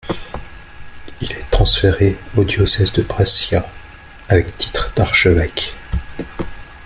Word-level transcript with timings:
Il 1.21 1.31
est 1.31 1.51
transféré 1.51 2.17
au 2.35 2.43
diocèse 2.43 2.91
de 2.93 3.03
Brescia, 3.03 3.69
avec 4.29 4.57
titre 4.57 4.91
d'archevêque. 4.95 5.75